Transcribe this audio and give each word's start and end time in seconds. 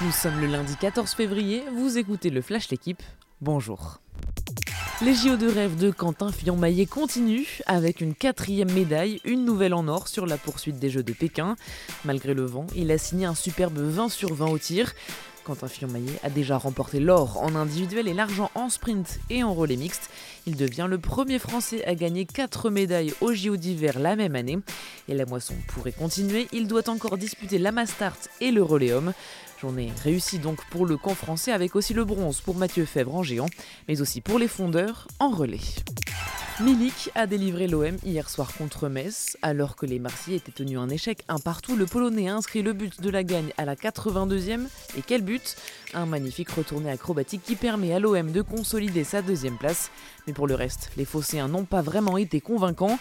Nous 0.00 0.12
sommes 0.12 0.40
le 0.40 0.46
lundi 0.46 0.76
14 0.76 1.10
février, 1.10 1.64
vous 1.74 1.98
écoutez 1.98 2.30
le 2.30 2.40
Flash 2.40 2.68
L'équipe, 2.70 3.02
bonjour. 3.40 3.98
Les 5.02 5.12
JO 5.12 5.36
de 5.36 5.48
rêve 5.48 5.76
de 5.76 5.90
Quentin 5.90 6.30
Fillon-Maillet 6.30 6.86
continuent 6.86 7.48
avec 7.66 8.00
une 8.00 8.14
quatrième 8.14 8.70
médaille, 8.70 9.20
une 9.24 9.44
nouvelle 9.44 9.74
en 9.74 9.88
or 9.88 10.06
sur 10.06 10.24
la 10.24 10.36
poursuite 10.36 10.78
des 10.78 10.88
Jeux 10.88 11.02
de 11.02 11.12
Pékin. 11.12 11.56
Malgré 12.04 12.32
le 12.32 12.44
vent, 12.44 12.68
il 12.76 12.92
a 12.92 12.98
signé 12.98 13.26
un 13.26 13.34
superbe 13.34 13.78
20 13.78 14.08
sur 14.08 14.32
20 14.34 14.46
au 14.46 14.58
tir. 14.58 14.92
Quentin 15.42 15.66
Fillon-Maillet 15.66 16.20
a 16.22 16.30
déjà 16.30 16.58
remporté 16.58 17.00
l'or 17.00 17.42
en 17.42 17.56
individuel 17.56 18.06
et 18.06 18.14
l'argent 18.14 18.52
en 18.54 18.68
sprint 18.68 19.18
et 19.30 19.42
en 19.42 19.52
relais 19.52 19.76
mixte. 19.76 20.10
Il 20.46 20.56
devient 20.56 20.86
le 20.88 20.98
premier 20.98 21.40
Français 21.40 21.84
à 21.86 21.96
gagner 21.96 22.24
4 22.24 22.70
médailles 22.70 23.14
aux 23.20 23.32
JO 23.32 23.56
d'hiver 23.56 23.98
la 23.98 24.14
même 24.14 24.36
année. 24.36 24.58
Et 25.08 25.14
la 25.14 25.26
moisson 25.26 25.54
pourrait 25.66 25.92
continuer, 25.92 26.46
il 26.52 26.68
doit 26.68 26.88
encore 26.88 27.18
disputer 27.18 27.58
la 27.58 27.72
Mastart 27.72 28.18
et 28.40 28.52
le 28.52 28.62
relais. 28.62 28.92
Journée 29.60 29.92
réussie 30.04 30.38
donc 30.38 30.64
pour 30.70 30.86
le 30.86 30.96
camp 30.96 31.14
français 31.14 31.50
avec 31.50 31.74
aussi 31.74 31.92
le 31.92 32.04
bronze 32.04 32.40
pour 32.40 32.54
Mathieu 32.54 32.84
Fèvre 32.84 33.14
en 33.14 33.24
géant, 33.24 33.48
mais 33.88 34.00
aussi 34.00 34.20
pour 34.20 34.38
les 34.38 34.46
fondeurs 34.46 35.08
en 35.18 35.30
relais. 35.30 35.58
Milik 36.60 37.10
a 37.14 37.26
délivré 37.26 37.66
l'OM 37.66 37.96
hier 38.04 38.28
soir 38.30 38.52
contre 38.56 38.88
Metz. 38.88 39.36
Alors 39.42 39.74
que 39.76 39.86
les 39.86 39.98
Marseillais 39.98 40.38
étaient 40.38 40.52
tenus 40.52 40.78
un 40.78 40.88
échec 40.88 41.24
un 41.28 41.38
partout, 41.38 41.76
le 41.76 41.86
Polonais 41.86 42.28
a 42.28 42.34
inscrit 42.34 42.62
le 42.62 42.72
but 42.72 43.00
de 43.00 43.10
la 43.10 43.24
gagne 43.24 43.52
à 43.58 43.64
la 43.64 43.74
82e. 43.74 44.66
Et 44.96 45.02
quel 45.06 45.22
but? 45.22 45.56
Un 45.94 46.06
magnifique 46.06 46.50
retourné 46.50 46.90
acrobatique 46.90 47.42
qui 47.44 47.56
permet 47.56 47.92
à 47.92 47.98
l'OM 47.98 48.30
de 48.30 48.42
consolider 48.42 49.04
sa 49.04 49.22
deuxième 49.22 49.56
place. 49.56 49.90
Mais 50.26 50.32
pour 50.32 50.46
le 50.46 50.54
reste, 50.54 50.90
les 50.96 51.04
Phocéens 51.04 51.48
n'ont 51.48 51.64
pas 51.64 51.82
vraiment 51.82 52.16
été 52.16 52.40
convaincants. 52.40 52.98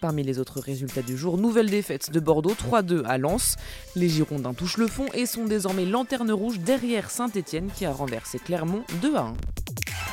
Parmi 0.00 0.22
les 0.22 0.38
autres 0.38 0.60
résultats 0.60 1.02
du 1.02 1.16
jour, 1.16 1.38
nouvelle 1.38 1.70
défaite 1.70 2.12
de 2.12 2.20
Bordeaux 2.20 2.54
3-2 2.54 3.04
à 3.04 3.18
Lens. 3.18 3.56
Les 3.96 4.08
Girondins 4.08 4.54
touchent 4.54 4.76
le 4.76 4.86
fond 4.86 5.06
et 5.12 5.26
sont 5.26 5.44
désormais 5.44 5.84
lanterne 5.84 6.30
rouge 6.30 6.60
derrière 6.60 7.10
Saint-Etienne 7.10 7.68
qui 7.74 7.84
a 7.84 7.92
renversé 7.92 8.38
Clermont 8.38 8.84
2 9.02 9.16
1. 9.16 9.34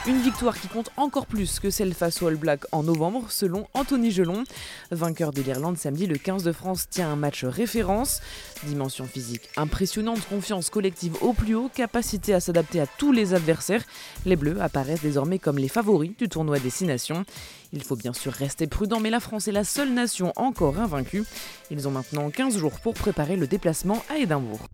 Une 0.08 0.22
victoire 0.22 0.60
qui 0.60 0.68
compte 0.68 0.92
encore 0.98 1.26
plus 1.26 1.60
que 1.60 1.72
celle 1.72 1.96
face 1.96 2.22
au 2.22 2.28
All 2.28 2.36
Black 2.36 2.66
en 2.72 2.84
novembre, 2.84 3.26
selon 3.30 3.68
Anthony 3.74 4.12
Gelon. 4.12 4.44
Vainqueur 4.92 5.32
de 5.32 5.42
l'Irlande 5.42 5.80
samedi, 5.80 6.06
le 6.06 6.20
15 6.20 6.44
de 6.44 6.52
France 6.52 6.88
tient 6.88 7.10
un 7.10 7.16
match 7.16 7.44
référence. 7.44 8.22
Dimension 8.66 9.06
physique 9.06 9.50
impressionnante, 9.58 10.20
confiance 10.30 10.70
collective 10.70 11.16
au 11.24 11.34
plus 11.34 11.56
haut, 11.56 11.72
capacité 11.74 12.36
à 12.36 12.40
s'adapter 12.40 12.80
à 12.80 12.86
tous 12.86 13.12
les 13.12 13.34
adversaires. 13.34 13.84
Les 14.28 14.36
Bleus 14.36 14.62
apparaissent 14.62 15.02
désormais 15.02 15.40
comme 15.40 15.58
les 15.58 15.70
favoris 15.70 16.16
du 16.16 16.30
tournoi 16.30 16.60
Destination. 16.60 17.26
Il 17.74 17.84
faut 17.84 17.96
bien 17.96 18.14
sûr 18.14 18.32
rester 18.32 18.68
prudent, 18.68 19.00
mais 19.00 19.10
la 19.10 19.20
France 19.20 19.48
est 19.48 19.52
la 19.52 19.64
seule 19.64 19.92
nation 19.92 20.34
encore 20.36 20.80
invaincue. 20.80 21.24
Ils 21.72 21.88
ont 21.88 21.92
maintenant 21.92 22.30
15 22.30 22.60
jours 22.60 22.80
pour 22.80 22.94
préparer 22.94 23.38
le 23.38 23.48
déplacement 23.48 24.04
à 24.12 24.18
Édimbourg. 24.18 24.68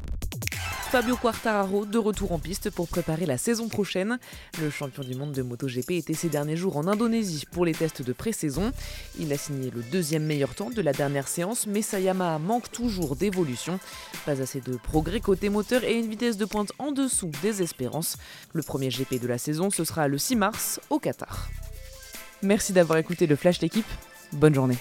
Fabio 0.91 1.15
Quartararo 1.15 1.85
de 1.85 1.97
retour 1.97 2.33
en 2.33 2.37
piste 2.37 2.69
pour 2.69 2.89
préparer 2.89 3.25
la 3.25 3.37
saison 3.37 3.69
prochaine. 3.69 4.19
Le 4.61 4.69
champion 4.69 5.03
du 5.03 5.15
monde 5.15 5.31
de 5.31 5.41
MotoGP 5.41 5.91
était 5.91 6.13
ces 6.13 6.27
derniers 6.27 6.57
jours 6.57 6.75
en 6.75 6.85
Indonésie 6.85 7.45
pour 7.49 7.63
les 7.63 7.71
tests 7.71 8.01
de 8.01 8.11
pré-saison. 8.11 8.73
Il 9.17 9.31
a 9.31 9.37
signé 9.37 9.71
le 9.71 9.83
deuxième 9.83 10.25
meilleur 10.25 10.53
temps 10.53 10.69
de 10.69 10.81
la 10.81 10.91
dernière 10.91 11.29
séance, 11.29 11.65
mais 11.65 11.81
sa 11.81 12.01
Yamaha 12.01 12.39
manque 12.39 12.69
toujours 12.73 13.15
d'évolution. 13.15 13.79
Pas 14.25 14.41
assez 14.41 14.59
de 14.59 14.75
progrès 14.75 15.21
côté 15.21 15.47
moteur 15.47 15.85
et 15.85 15.97
une 15.97 16.09
vitesse 16.09 16.35
de 16.35 16.43
pointe 16.43 16.73
en 16.77 16.91
dessous 16.91 17.31
des 17.41 17.61
espérances. 17.61 18.17
Le 18.51 18.61
premier 18.61 18.89
GP 18.89 19.21
de 19.21 19.27
la 19.29 19.37
saison, 19.37 19.69
ce 19.69 19.85
sera 19.85 20.09
le 20.09 20.17
6 20.17 20.35
mars 20.35 20.81
au 20.89 20.99
Qatar. 20.99 21.47
Merci 22.41 22.73
d'avoir 22.73 22.99
écouté 22.99 23.27
le 23.27 23.37
Flash 23.37 23.59
d'équipe. 23.59 23.87
Bonne 24.33 24.53
journée. 24.53 24.77